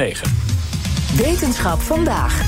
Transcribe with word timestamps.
9. 0.00 0.30
Wetenschap 1.16 1.80
vandaag. 1.80 2.42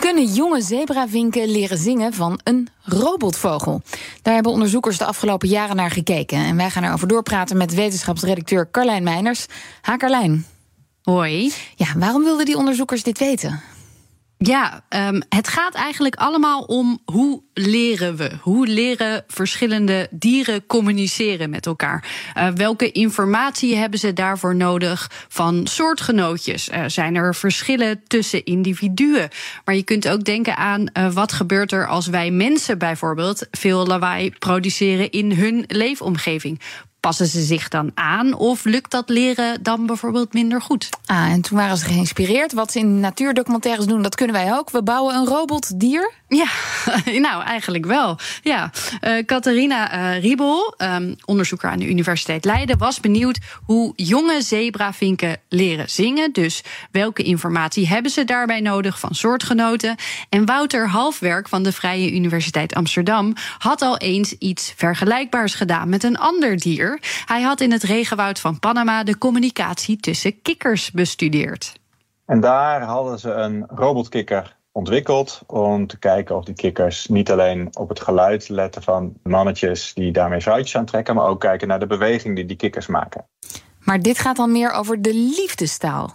Kunnen 0.00 0.24
jonge 0.24 0.62
zebravinken 0.62 1.48
leren 1.48 1.78
zingen 1.78 2.12
van 2.12 2.40
een 2.44 2.68
robotvogel? 2.82 3.82
Daar 4.22 4.34
hebben 4.34 4.52
onderzoekers 4.52 4.98
de 4.98 5.04
afgelopen 5.04 5.48
jaren 5.48 5.76
naar 5.76 5.90
gekeken. 5.90 6.38
En 6.38 6.56
wij 6.56 6.70
gaan 6.70 6.84
erover 6.84 7.08
doorpraten 7.08 7.56
met 7.56 7.74
wetenschapsredacteur 7.74 8.70
Carlijn 8.70 9.02
Meiners. 9.02 9.46
Ha, 9.80 9.96
Carlijn. 9.96 10.46
Hoi. 11.02 11.52
Ja, 11.74 11.86
waarom 11.96 12.24
wilden 12.24 12.46
die 12.46 12.56
onderzoekers 12.56 13.02
dit 13.02 13.18
weten? 13.18 13.60
Ja, 14.38 14.84
um, 14.88 15.22
het 15.28 15.48
gaat 15.48 15.74
eigenlijk 15.74 16.14
allemaal 16.14 16.62
om 16.62 16.98
hoe 17.04 17.42
leren 17.54 18.16
we? 18.16 18.30
Hoe 18.40 18.66
leren 18.66 19.24
verschillende 19.26 20.08
dieren 20.10 20.66
communiceren 20.66 21.50
met 21.50 21.66
elkaar? 21.66 22.04
Uh, 22.36 22.48
welke 22.48 22.92
informatie 22.92 23.76
hebben 23.76 23.98
ze 23.98 24.12
daarvoor 24.12 24.56
nodig 24.56 25.10
van 25.28 25.66
soortgenootjes? 25.66 26.68
Uh, 26.68 26.84
zijn 26.86 27.14
er 27.14 27.34
verschillen 27.34 28.02
tussen 28.06 28.44
individuen? 28.44 29.28
Maar 29.64 29.74
je 29.74 29.82
kunt 29.82 30.08
ook 30.08 30.24
denken 30.24 30.56
aan 30.56 30.80
uh, 30.80 31.12
wat 31.12 31.32
gebeurt 31.32 31.72
er 31.72 31.86
als 31.86 32.06
wij 32.06 32.30
mensen 32.30 32.78
bijvoorbeeld 32.78 33.46
veel 33.50 33.86
lawaai 33.86 34.30
produceren 34.38 35.10
in 35.10 35.32
hun 35.32 35.64
leefomgeving? 35.66 36.60
Passen 37.06 37.26
ze 37.26 37.42
zich 37.42 37.68
dan 37.68 37.90
aan 37.94 38.34
of 38.34 38.64
lukt 38.64 38.90
dat 38.90 39.08
leren 39.08 39.62
dan 39.62 39.86
bijvoorbeeld 39.86 40.32
minder 40.32 40.62
goed? 40.62 40.88
Ah, 41.04 41.30
en 41.30 41.40
toen 41.40 41.58
waren 41.58 41.76
ze 41.76 41.84
geïnspireerd. 41.84 42.52
Wat 42.52 42.72
ze 42.72 42.78
in 42.78 43.00
natuurdocumentaires 43.00 43.86
doen, 43.86 44.02
dat 44.02 44.14
kunnen 44.14 44.36
wij 44.36 44.52
ook. 44.52 44.70
We 44.70 44.82
bouwen 44.82 45.14
een 45.14 45.26
robotdier. 45.26 46.12
Ja, 46.28 46.46
nou 47.28 47.42
eigenlijk 47.42 47.86
wel. 47.86 48.18
Ja, 48.42 48.70
uh, 49.00 49.24
Catharina 49.24 49.94
uh, 49.94 50.22
Riebel, 50.22 50.74
um, 50.78 51.16
onderzoeker 51.24 51.70
aan 51.70 51.78
de 51.78 51.88
Universiteit 51.88 52.44
Leiden, 52.44 52.78
was 52.78 53.00
benieuwd 53.00 53.38
hoe 53.64 53.92
jonge 53.96 54.42
zebravinken 54.42 55.36
leren 55.48 55.90
zingen. 55.90 56.32
Dus 56.32 56.64
welke 56.90 57.22
informatie 57.22 57.88
hebben 57.88 58.10
ze 58.10 58.24
daarbij 58.24 58.60
nodig 58.60 58.98
van 58.98 59.14
soortgenoten? 59.14 59.96
En 60.28 60.46
Wouter 60.46 60.88
Halfwerk 60.88 61.48
van 61.48 61.62
de 61.62 61.72
Vrije 61.72 62.12
Universiteit 62.12 62.74
Amsterdam 62.74 63.34
had 63.58 63.82
al 63.82 63.98
eens 63.98 64.32
iets 64.32 64.72
vergelijkbaars 64.76 65.54
gedaan 65.54 65.88
met 65.88 66.02
een 66.02 66.18
ander 66.18 66.56
dier. 66.56 67.00
Hij 67.24 67.42
had 67.42 67.60
in 67.60 67.72
het 67.72 67.82
regenwoud 67.82 68.40
van 68.40 68.58
Panama 68.58 69.02
de 69.02 69.18
communicatie 69.18 69.96
tussen 69.96 70.42
kikkers 70.42 70.90
bestudeerd. 70.90 71.72
En 72.26 72.40
daar 72.40 72.82
hadden 72.82 73.18
ze 73.18 73.30
een 73.30 73.64
robotkikker 73.68 74.56
ontwikkeld 74.76 75.42
om 75.46 75.86
te 75.86 75.98
kijken 75.98 76.36
of 76.36 76.44
die 76.44 76.54
kikkers 76.54 77.06
niet 77.06 77.30
alleen 77.30 77.68
op 77.78 77.88
het 77.88 78.00
geluid 78.00 78.48
letten 78.48 78.82
van 78.82 79.14
mannetjes 79.22 79.94
die 79.94 80.12
daarmee 80.12 80.40
vrouwtjes 80.40 80.76
aantrekken, 80.76 81.14
maar 81.14 81.26
ook 81.26 81.40
kijken 81.40 81.68
naar 81.68 81.78
de 81.78 81.86
beweging 81.86 82.36
die 82.36 82.46
die 82.46 82.56
kikkers 82.56 82.86
maken. 82.86 83.26
Maar 83.84 84.00
dit 84.00 84.18
gaat 84.18 84.36
dan 84.36 84.52
meer 84.52 84.72
over 84.72 85.02
de 85.02 85.14
liefdestaal. 85.14 86.14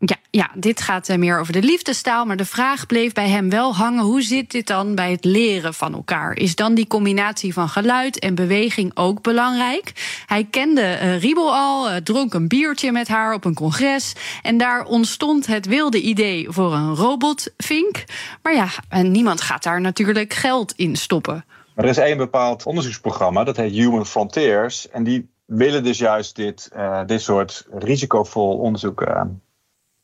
Ja, 0.00 0.16
ja, 0.30 0.50
dit 0.54 0.80
gaat 0.80 1.16
meer 1.16 1.40
over 1.40 1.52
de 1.52 1.62
liefdestaal. 1.62 2.24
Maar 2.24 2.36
de 2.36 2.44
vraag 2.44 2.86
bleef 2.86 3.12
bij 3.12 3.28
hem 3.28 3.50
wel 3.50 3.74
hangen: 3.74 4.04
hoe 4.04 4.22
zit 4.22 4.50
dit 4.50 4.66
dan 4.66 4.94
bij 4.94 5.10
het 5.10 5.24
leren 5.24 5.74
van 5.74 5.94
elkaar? 5.94 6.36
Is 6.36 6.54
dan 6.54 6.74
die 6.74 6.86
combinatie 6.86 7.52
van 7.52 7.68
geluid 7.68 8.18
en 8.18 8.34
beweging 8.34 8.90
ook 8.94 9.22
belangrijk? 9.22 9.92
Hij 10.26 10.44
kende 10.44 11.20
uh, 11.22 11.36
al, 11.36 11.90
uh, 11.90 11.96
dronk 11.96 12.34
een 12.34 12.48
biertje 12.48 12.92
met 12.92 13.08
haar 13.08 13.34
op 13.34 13.44
een 13.44 13.54
congres. 13.54 14.14
En 14.42 14.58
daar 14.58 14.84
ontstond 14.84 15.46
het 15.46 15.66
wilde 15.66 16.00
idee 16.00 16.46
voor 16.50 16.74
een 16.74 16.94
robotvink. 16.94 18.04
Maar 18.42 18.54
ja, 18.54 18.68
niemand 19.02 19.40
gaat 19.40 19.62
daar 19.62 19.80
natuurlijk 19.80 20.32
geld 20.32 20.72
in 20.76 20.96
stoppen. 20.96 21.44
Er 21.74 21.84
is 21.84 21.96
één 21.96 22.16
bepaald 22.16 22.66
onderzoeksprogramma, 22.66 23.44
dat 23.44 23.56
heet 23.56 23.72
Human 23.72 24.06
Frontiers. 24.06 24.88
En 24.88 25.04
die 25.04 25.30
willen 25.44 25.84
dus 25.84 25.98
juist 25.98 26.36
dit, 26.36 26.70
dit 27.06 27.20
soort 27.22 27.66
risicovol 27.70 28.58
onderzoek 28.58 29.00
uh, 29.00 29.22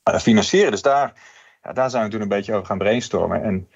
financieren. 0.04 0.70
Dus 0.70 0.82
daar, 0.82 1.12
ja, 1.62 1.72
daar 1.72 1.90
zijn 1.90 2.04
we 2.04 2.10
toen 2.10 2.20
een 2.20 2.28
beetje 2.28 2.54
over 2.54 2.66
gaan 2.66 2.78
brainstormen. 2.78 3.42
En 3.42 3.68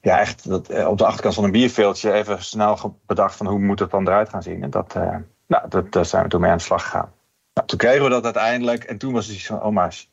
ja, 0.00 0.18
echt 0.18 0.48
dat, 0.48 0.70
uh, 0.70 0.88
op 0.88 0.98
de 0.98 1.06
achterkant 1.06 1.34
van 1.34 1.44
een 1.44 1.50
bierveeltje 1.50 2.12
even 2.12 2.44
snel 2.44 2.98
bedacht 3.06 3.36
van 3.36 3.46
hoe 3.46 3.58
moet 3.58 3.78
het 3.78 3.90
dan 3.90 4.06
eruit 4.06 4.28
gaan 4.28 4.42
zien. 4.42 4.62
En 4.62 4.70
dat, 4.70 4.94
uh, 4.96 5.16
nou, 5.46 5.68
dat, 5.68 5.92
daar 5.92 6.04
zijn 6.04 6.22
we 6.22 6.28
toen 6.28 6.40
mee 6.40 6.50
aan 6.50 6.56
de 6.56 6.62
slag 6.62 6.82
gegaan. 6.82 7.12
Nou, 7.54 7.68
toen 7.68 7.78
kregen 7.78 8.02
we 8.02 8.10
dat 8.10 8.24
uiteindelijk 8.24 8.84
en 8.84 8.98
toen 8.98 9.12
was 9.12 9.26
het 9.26 9.34
iets 9.34 9.46
van, 9.46 9.62
oh 9.62 9.72
maar, 9.72 10.04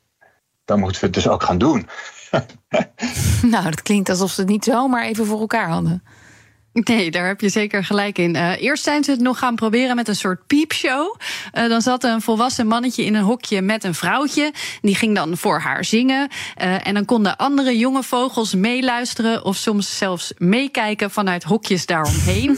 dan 0.66 0.80
moeten 0.80 1.00
we 1.00 1.06
het 1.06 1.16
dus 1.16 1.28
ook 1.28 1.44
gaan 1.44 1.58
doen. 1.58 1.88
nou, 3.54 3.64
dat 3.64 3.81
klinkt 3.81 4.10
alsof 4.10 4.31
ze 4.31 4.42
het 4.42 4.50
niet 4.50 4.64
zomaar 4.64 5.04
even 5.04 5.25
voor 5.25 5.40
elkaar 5.40 5.70
hadden. 5.70 6.04
Nee, 6.74 7.12
daar 7.12 7.28
heb 7.28 7.42
je 7.42 7.50
zeker 7.50 7.84
gelijk 7.84 8.18
in. 8.18 8.36
Uh, 8.36 8.62
eerst 8.62 8.84
zijn 8.84 9.04
ze 9.04 9.12
het 9.12 9.20
nog 9.20 9.40
gaan 9.40 9.56
proberen 9.56 9.96
met 9.96 10.08
een 10.08 10.16
soort 10.16 10.48
piepshow. 10.48 11.16
Uh, 11.54 11.68
dan 11.70 11.82
zat 11.82 12.04
een 12.04 12.22
volwassen 12.22 12.68
mannetje 12.68 13.06
in 13.06 13.16
een 13.16 13.24
hokje 13.24 13.62
met 13.62 13.84
een 13.84 13.94
vrouwtje. 13.96 14.54
Die 14.82 14.96
ging 14.96 15.16
dan 15.16 15.38
voor 15.38 15.60
haar 15.60 15.86
zingen. 15.86 16.30
Uh, 16.62 16.88
en 16.88 16.94
dan 16.94 17.06
konden 17.06 17.38
andere 17.38 17.78
jonge 17.78 18.04
vogels 18.04 18.56
meeluisteren 18.56 19.46
of 19.46 19.56
soms 19.56 19.98
zelfs 19.98 20.34
meekijken 20.38 21.12
vanuit 21.12 21.44
hokjes 21.44 21.86
daaromheen. 21.86 22.58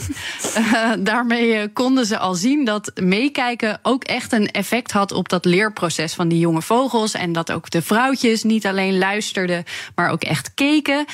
daarmee 0.98 1.68
konden 1.68 2.06
ze 2.06 2.18
al 2.18 2.34
zien 2.34 2.64
dat 2.64 2.92
meekijken 2.94 3.78
ook 3.82 4.04
echt 4.04 4.32
een 4.32 4.50
effect 4.50 4.92
had 4.92 5.12
op 5.12 5.28
dat 5.28 5.44
leerproces 5.44 6.14
van 6.14 6.28
die 6.28 6.38
jonge 6.38 6.62
vogels. 6.62 7.14
En 7.14 7.32
dat 7.32 7.52
ook 7.52 7.70
de 7.70 7.82
vrouwtjes 7.82 8.42
niet 8.42 8.66
alleen 8.66 8.98
luisterden, 8.98 9.64
maar 9.94 10.10
ook 10.10 10.22
echt 10.22 10.54
keken. 10.54 11.04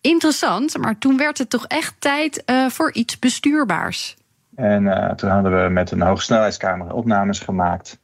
Interessant, 0.00 0.78
maar 0.78 0.98
toen 0.98 1.16
werd 1.16 1.38
het 1.38 1.50
toch 1.50 1.66
echt 1.66 1.94
tijd 1.98 2.42
uh, 2.50 2.66
voor 2.68 2.92
iets 2.92 3.18
bestuurbaars. 3.18 4.16
En 4.54 4.84
uh, 4.84 5.10
toen 5.10 5.30
hadden 5.30 5.62
we 5.62 5.68
met 5.68 5.90
een 5.90 6.00
hoogsnelheidscamera 6.00 6.92
opnames 6.92 7.38
gemaakt. 7.38 8.00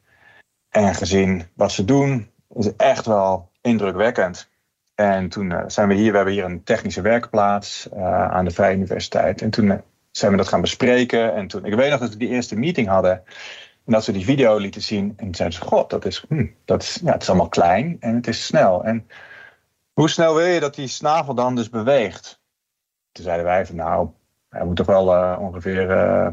En 0.69 0.95
gezien 0.95 1.43
wat 1.53 1.71
ze 1.71 1.85
doen, 1.85 2.29
is 2.55 2.75
echt 2.75 3.05
wel 3.05 3.51
indrukwekkend. 3.61 4.49
En 4.95 5.29
toen 5.29 5.49
uh, 5.49 5.63
zijn 5.67 5.87
we 5.87 5.93
hier, 5.93 6.11
we 6.11 6.15
hebben 6.15 6.33
hier 6.33 6.45
een 6.45 6.63
technische 6.63 7.01
werkplaats 7.01 7.91
aan 7.93 8.45
de 8.45 8.51
Vrije 8.51 8.75
Universiteit. 8.75 9.41
En 9.41 9.49
toen 9.49 9.81
zijn 10.11 10.31
we 10.31 10.37
dat 10.37 10.47
gaan 10.47 10.61
bespreken. 10.61 11.33
En 11.33 11.47
toen, 11.47 11.65
ik 11.65 11.73
weet 11.73 11.89
nog 11.89 11.99
dat 11.99 12.09
we 12.09 12.17
die 12.17 12.29
eerste 12.29 12.55
meeting 12.55 12.87
hadden. 12.87 13.23
En 13.85 13.93
dat 13.93 14.05
we 14.05 14.11
die 14.11 14.25
video 14.25 14.57
lieten 14.57 14.81
zien. 14.81 15.13
En 15.17 15.25
toen 15.25 15.35
zeiden 15.35 15.59
ze: 15.59 15.65
God, 15.65 15.89
dat 15.89 16.05
is, 16.05 16.25
hm, 16.27 16.47
dat 16.65 16.81
is, 16.81 16.99
ja, 17.03 17.11
het 17.11 17.21
is 17.21 17.29
allemaal 17.29 17.49
klein 17.49 17.97
en 17.99 18.15
het 18.15 18.27
is 18.27 18.45
snel. 18.45 18.83
En 18.83 19.07
hoe 19.93 20.09
snel 20.09 20.35
wil 20.35 20.45
je 20.45 20.59
dat 20.59 20.75
die 20.75 20.87
snavel 20.87 21.35
dan 21.35 21.55
dus 21.55 21.69
beweegt? 21.69 22.41
Toen 23.11 23.23
zeiden 23.23 23.45
wij 23.45 23.65
van 23.65 23.75
nou, 23.75 24.09
hij 24.55 24.65
moet 24.65 24.75
toch 24.75 24.85
wel 24.85 25.13
uh, 25.13 25.37
ongeveer 25.39 25.89
uh, 25.89 26.27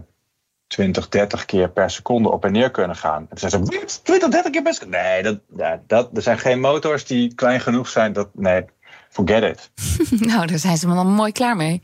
20, 0.66 1.09
30 1.09 1.44
keer 1.44 1.71
per 1.71 1.91
seconde 1.91 2.31
op 2.31 2.44
en 2.44 2.53
neer 2.53 2.71
kunnen 2.71 2.97
gaan. 2.97 3.27
En 3.31 3.37
toen 3.37 3.50
zei 3.50 3.65
ze, 3.87 4.00
20, 4.03 4.28
30 4.28 4.50
keer 4.53 4.62
per 4.62 4.75
seconde? 4.75 4.97
Nee, 4.97 5.22
dat, 5.22 5.38
ja, 5.56 5.83
dat, 5.87 6.16
er 6.16 6.22
zijn 6.22 6.38
geen 6.38 6.60
motors 6.60 7.05
die 7.05 7.34
klein 7.34 7.60
genoeg 7.60 7.88
zijn. 7.88 8.12
Dat, 8.12 8.28
nee, 8.34 8.65
forget 9.09 9.43
it. 9.43 9.71
nou, 10.31 10.47
daar 10.47 10.59
zijn 10.59 10.77
ze 10.77 10.87
wel 10.88 11.05
mooi 11.05 11.33
klaar 11.33 11.56
mee. 11.56 11.83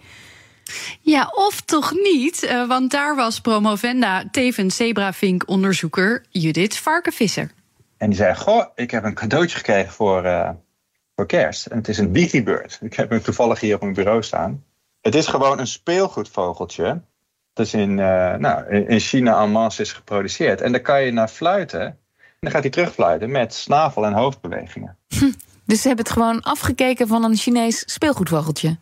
Ja, 1.01 1.33
of 1.35 1.61
toch 1.61 1.93
niet, 1.93 2.43
uh, 2.45 2.69
want 2.69 2.91
daar 2.91 3.17
was 3.17 3.41
promovenda 3.41 4.25
tevens 4.31 4.77
zebravink-onderzoeker 4.77 6.25
Judith 6.31 6.79
Varkenvisser. 6.79 7.51
En 7.97 8.09
die 8.09 8.19
zei, 8.19 8.35
goh, 8.35 8.67
ik 8.75 8.91
heb 8.91 9.05
een 9.05 9.15
cadeautje 9.15 9.57
gekregen 9.57 9.93
voor, 9.93 10.25
uh, 10.25 10.51
voor 11.17 11.27
kerst. 11.27 11.67
En 11.67 11.77
het 11.77 11.89
is 11.89 11.99
een 11.99 12.13
Wigibird. 12.13 12.79
Ik 12.83 12.95
heb 12.95 13.11
hem 13.11 13.23
toevallig 13.23 13.61
hier 13.61 13.75
op 13.75 13.81
mijn 13.81 13.95
bureau 13.95 14.23
staan. 14.23 14.65
Het 15.01 15.15
is 15.15 15.27
gewoon 15.27 15.59
een 15.59 15.67
speelgoedvogeltje. 15.67 17.01
Dat 17.53 17.67
is 17.67 17.75
in, 17.75 17.91
uh, 17.91 18.35
nou, 18.35 18.69
in 18.69 19.01
China 19.01 19.43
en 19.43 19.51
masse 19.51 19.83
is 19.83 19.93
geproduceerd. 19.93 20.61
En 20.61 20.73
daar 20.73 20.81
kan 20.81 21.03
je 21.03 21.13
naar 21.13 21.29
fluiten. 21.29 21.81
En 21.81 21.97
dan 22.41 22.51
gaat 22.51 22.63
hij 22.63 22.71
terugfluiten 22.71 23.31
met 23.31 23.55
snavel- 23.55 24.05
en 24.05 24.13
hoofdbewegingen. 24.13 24.97
Hm, 25.09 25.33
dus 25.65 25.81
ze 25.81 25.87
hebben 25.87 26.05
het 26.05 26.15
gewoon 26.15 26.43
afgekeken 26.43 27.09
van 27.09 27.25
een 27.25 27.37
Chinees 27.37 27.83
speelgoedvogeltje? 27.87 28.77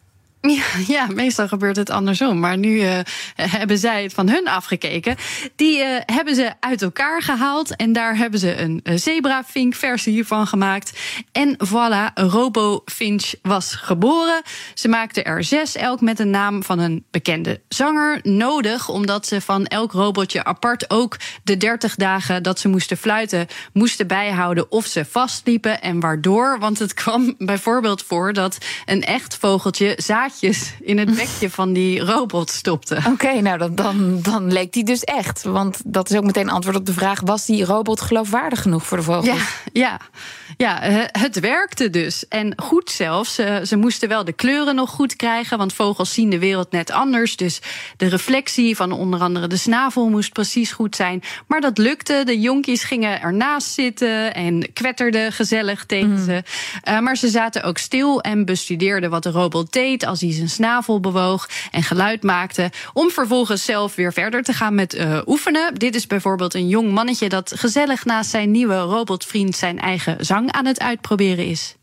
Ja, 0.86 1.06
meestal 1.14 1.48
gebeurt 1.48 1.76
het 1.76 1.90
andersom. 1.90 2.38
Maar 2.38 2.58
nu 2.58 2.68
uh, 2.68 2.98
hebben 3.36 3.78
zij 3.78 4.02
het 4.02 4.12
van 4.12 4.28
hun 4.28 4.48
afgekeken. 4.48 5.16
Die 5.56 5.78
uh, 5.78 5.96
hebben 6.06 6.34
ze 6.34 6.52
uit 6.60 6.82
elkaar 6.82 7.22
gehaald. 7.22 7.76
En 7.76 7.92
daar 7.92 8.16
hebben 8.16 8.40
ze 8.40 8.60
een 8.60 8.82
zebra-fink-versie 8.94 10.12
hiervan 10.12 10.46
gemaakt. 10.46 10.98
En 11.32 11.56
voilà, 11.66 12.12
Robo-Finch 12.14 13.32
was 13.42 13.74
geboren. 13.74 14.42
Ze 14.74 14.88
maakten 14.88 15.24
er 15.24 15.44
zes, 15.44 15.76
elk 15.76 16.00
met 16.00 16.18
een 16.18 16.30
naam 16.30 16.62
van 16.62 16.78
een 16.78 17.04
bekende 17.10 17.60
zanger. 17.68 18.20
Nodig, 18.22 18.88
omdat 18.88 19.26
ze 19.26 19.40
van 19.40 19.66
elk 19.66 19.92
robotje 19.92 20.44
apart 20.44 20.90
ook 20.90 21.16
de 21.42 21.56
30 21.56 21.94
dagen 21.94 22.42
dat 22.42 22.58
ze 22.58 22.68
moesten 22.68 22.96
fluiten, 22.96 23.46
moesten 23.72 24.06
bijhouden 24.06 24.70
of 24.70 24.86
ze 24.86 25.04
vastliepen 25.04 25.80
en 25.80 26.00
waardoor. 26.00 26.58
Want 26.58 26.78
het 26.78 26.94
kwam 26.94 27.34
bijvoorbeeld 27.38 28.02
voor 28.02 28.32
dat 28.32 28.58
een 28.84 29.02
echt 29.02 29.36
vogeltje 29.36 29.94
zaadjes 29.96 30.35
in 30.80 30.98
het 30.98 31.14
bekje 31.14 31.50
van 31.50 31.72
die 31.72 32.00
robot 32.00 32.50
stopte. 32.50 32.98
Oké, 33.06 33.40
nou 33.40 33.58
dan, 33.58 33.74
dan, 33.74 34.22
dan 34.22 34.52
leek 34.52 34.72
die 34.72 34.84
dus 34.84 35.04
echt. 35.04 35.42
Want 35.42 35.80
dat 35.84 36.10
is 36.10 36.16
ook 36.16 36.24
meteen 36.24 36.48
antwoord 36.48 36.76
op 36.76 36.86
de 36.86 36.92
vraag: 36.92 37.20
was 37.20 37.46
die 37.46 37.64
robot 37.64 38.00
geloofwaardig 38.00 38.62
genoeg 38.62 38.86
voor 38.86 38.96
de 38.96 39.02
vogels? 39.02 39.26
Ja, 39.72 40.00
ja, 40.52 40.80
ja 40.80 41.08
het 41.12 41.40
werkte 41.40 41.90
dus. 41.90 42.28
En 42.28 42.52
goed 42.56 42.90
zelfs. 42.90 43.34
Ze 43.64 43.76
moesten 43.76 44.08
wel 44.08 44.24
de 44.24 44.32
kleuren 44.32 44.74
nog 44.74 44.90
goed 44.90 45.16
krijgen, 45.16 45.58
want 45.58 45.72
vogels 45.72 46.12
zien 46.12 46.30
de 46.30 46.38
wereld 46.38 46.70
net 46.70 46.90
anders. 46.90 47.36
Dus 47.36 47.60
de 47.96 48.06
reflectie 48.06 48.76
van 48.76 48.92
onder 48.92 49.20
andere 49.20 49.46
de 49.46 49.56
snavel 49.56 50.08
moest 50.08 50.32
precies 50.32 50.72
goed 50.72 50.96
zijn. 50.96 51.22
Maar 51.46 51.60
dat 51.60 51.78
lukte. 51.78 52.22
De 52.24 52.40
jonkies 52.40 52.84
gingen 52.84 53.20
ernaast 53.20 53.68
zitten 53.72 54.34
en 54.34 54.72
kwetterden 54.72 55.32
gezellig 55.32 55.84
tegen 55.84 56.10
mm. 56.10 56.24
ze. 56.24 56.42
Uh, 56.88 56.98
maar 56.98 57.16
ze 57.16 57.28
zaten 57.28 57.62
ook 57.62 57.78
stil 57.78 58.20
en 58.20 58.44
bestudeerden 58.44 59.10
wat 59.10 59.22
de 59.22 59.30
robot 59.30 59.72
deed 59.72 60.06
als 60.16 60.24
hij 60.24 60.34
zijn 60.34 60.50
snavel 60.50 61.00
bewoog 61.00 61.48
en 61.70 61.82
geluid 61.82 62.22
maakte. 62.22 62.70
Om 62.92 63.10
vervolgens 63.10 63.64
zelf 63.64 63.94
weer 63.94 64.12
verder 64.12 64.42
te 64.42 64.52
gaan 64.52 64.74
met 64.74 64.94
uh, 64.94 65.18
oefenen. 65.26 65.74
Dit 65.74 65.94
is 65.94 66.06
bijvoorbeeld 66.06 66.54
een 66.54 66.68
jong 66.68 66.92
mannetje 66.92 67.28
dat 67.28 67.52
gezellig 67.56 68.04
naast 68.04 68.30
zijn 68.30 68.50
nieuwe 68.50 68.78
robotvriend 68.78 69.56
zijn 69.56 69.78
eigen 69.78 70.24
zang 70.24 70.52
aan 70.52 70.66
het 70.66 70.80
uitproberen 70.80 71.46
is. 71.46 71.74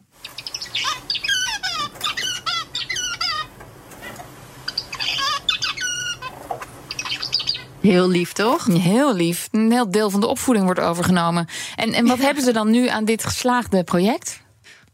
Heel 7.82 8.10
lief, 8.10 8.34
toch? 8.34 8.66
Heel 8.66 9.16
lief. 9.16 9.48
Een 9.52 9.72
heel 9.72 9.92
deel 9.92 10.10
van 10.10 10.20
de 10.20 10.28
opvoeding 10.28 10.66
wordt 10.66 10.80
overgenomen. 10.80 11.48
En, 11.76 11.94
en 11.94 12.06
wat 12.06 12.18
hebben 12.18 12.44
ze 12.44 12.54
dan 12.54 12.72
nu 12.72 12.88
aan 12.88 13.06
dit 13.06 13.24
geslaagde 13.24 13.84
project? 13.84 14.43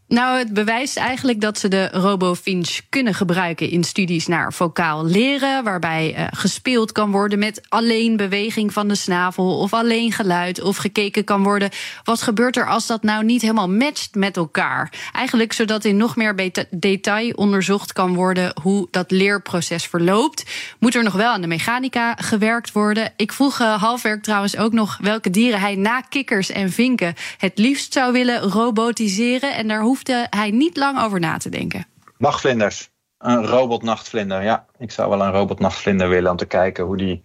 Nou, 0.10 0.38
het 0.38 0.54
bewijst 0.54 0.98
eigenlijk 0.98 1.42
dat 1.42 1.60
ze 1.60 1.68
de 1.68 1.90
RoboFinch 1.92 2.80
kunnen 2.90 3.14
gebruiken 3.14 3.70
in 3.70 3.84
studies 3.84 4.28
naar 4.28 4.54
vocaal 4.54 5.06
leren, 5.06 5.64
waarbij 5.64 6.16
uh, 6.18 6.28
gespeeld 6.32 6.92
kan 6.92 7.12
worden 7.12 7.40
met 7.40 7.62
alleen 7.68 8.18
beweging 8.18 8.74
van 8.74 8.88
de 8.88 8.96
snavel 8.96 9.60
of 9.60 9.74
alleen 9.74 10.12
geluid, 10.12 10.62
of 10.62 10.78
gekeken 10.78 11.24
kan 11.24 11.44
worden 11.44 11.70
wat 12.04 12.22
gebeurt 12.22 12.58
er 12.58 12.68
als 12.68 12.88
dat 12.88 13.04
nou 13.04 13.24
niet 13.24 13.42
helemaal 13.42 13.70
matcht 13.70 14.16
met 14.16 14.38
elkaar. 14.38 14.94
Eigenlijk 15.14 15.54
zodat 15.54 15.86
in 15.86 15.98
nog 15.98 16.16
meer 16.16 16.52
detail 16.70 17.34
onderzocht 17.36 17.94
kan 17.94 18.16
worden 18.16 18.54
hoe 18.62 18.88
dat 18.92 19.12
leerproces 19.12 19.86
verloopt. 19.86 20.46
Moet 20.80 20.96
er 20.96 21.04
nog 21.04 21.14
wel 21.14 21.32
aan 21.32 21.42
de 21.42 21.48
mechanica 21.48 22.16
gewerkt 22.16 22.72
worden. 22.72 23.14
Ik 23.16 23.32
vroeg 23.32 23.60
uh, 23.60 23.82
halfwerk 23.82 24.24
trouwens 24.24 24.58
ook 24.58 24.74
nog 24.74 24.98
welke 25.02 25.30
dieren 25.30 25.60
hij 25.60 25.76
na 25.76 26.02
kikkers 26.02 26.50
en 26.50 26.72
vinken 26.72 27.14
het 27.38 27.58
liefst 27.58 27.94
zou 27.94 28.12
willen 28.12 28.42
robotiseren. 28.42 29.56
En 29.56 29.68
daar 29.68 29.82
hoeft 29.82 29.98
hoefde 30.00 30.28
hij 30.30 30.52
niet 30.52 30.78
lang 30.78 31.02
over 31.02 31.20
na 31.20 31.38
te 31.38 31.50
denken. 31.50 31.86
Nachtvlinders. 32.18 32.90
Een 33.18 33.46
robotnachtvlinder. 33.46 34.44
Ja, 34.44 34.66
ik 34.78 34.92
zou 34.92 35.10
wel 35.10 35.22
een 35.22 35.32
robotnachtvlinder 35.32 36.10
willen 36.10 36.32
om 36.32 36.38
te 36.38 36.46
kijken 36.46 36.84
hoe 36.84 36.98
die 36.98 37.22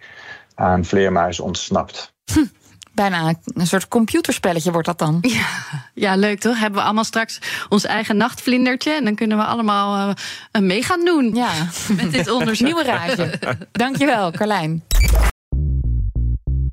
aan 0.55 0.85
vleermuizen 0.85 1.45
ontsnapt. 1.45 2.15
Hm, 2.33 2.45
bijna 2.93 3.35
een 3.45 3.67
soort 3.67 3.89
computerspelletje 3.89 4.73
wordt 4.73 4.87
dat 4.87 4.99
dan. 4.99 5.19
Ja, 5.21 5.47
ja, 5.95 6.17
leuk 6.17 6.41
toch? 6.41 6.59
Hebben 6.59 6.79
we 6.79 6.85
allemaal 6.85 7.05
straks 7.05 7.39
ons 7.69 7.85
eigen 7.85 8.17
nachtvlindertje. 8.17 8.93
En 8.93 9.05
dan 9.05 9.15
kunnen 9.15 9.37
we 9.37 9.45
allemaal 9.45 10.09
uh, 10.09 10.63
mee 10.63 10.83
gaan 10.83 11.05
doen. 11.05 11.35
Ja, 11.35 11.51
met 11.97 12.13
dit 12.13 12.31
onderzoek. 12.31 12.67
Nieuwe 12.67 12.85
rage. 12.85 13.39
Dankjewel, 13.73 14.31
Carlijn. 14.31 14.83